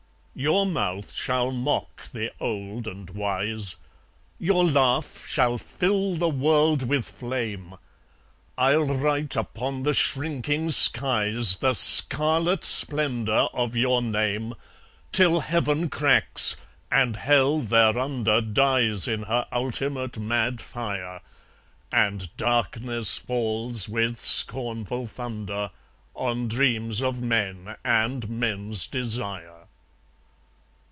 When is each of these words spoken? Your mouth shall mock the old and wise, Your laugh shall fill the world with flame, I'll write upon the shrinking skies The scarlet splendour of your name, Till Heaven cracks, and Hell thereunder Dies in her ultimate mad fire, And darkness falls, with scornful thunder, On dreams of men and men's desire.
Your 0.33 0.65
mouth 0.65 1.13
shall 1.13 1.51
mock 1.51 2.07
the 2.13 2.31
old 2.39 2.87
and 2.87 3.07
wise, 3.11 3.75
Your 4.39 4.63
laugh 4.63 5.27
shall 5.27 5.59
fill 5.59 6.15
the 6.15 6.29
world 6.29 6.87
with 6.87 7.07
flame, 7.11 7.75
I'll 8.57 8.85
write 8.87 9.35
upon 9.35 9.83
the 9.83 9.93
shrinking 9.93 10.71
skies 10.71 11.57
The 11.57 11.75
scarlet 11.75 12.63
splendour 12.63 13.49
of 13.53 13.75
your 13.75 14.01
name, 14.01 14.55
Till 15.11 15.41
Heaven 15.41 15.89
cracks, 15.89 16.55
and 16.89 17.17
Hell 17.17 17.59
thereunder 17.59 18.39
Dies 18.41 19.07
in 19.07 19.23
her 19.23 19.45
ultimate 19.51 20.17
mad 20.17 20.59
fire, 20.59 21.21
And 21.91 22.35
darkness 22.37 23.17
falls, 23.17 23.87
with 23.87 24.17
scornful 24.17 25.05
thunder, 25.05 25.69
On 26.15 26.47
dreams 26.47 26.99
of 27.01 27.21
men 27.21 27.75
and 27.83 28.27
men's 28.29 28.87
desire. 28.87 29.57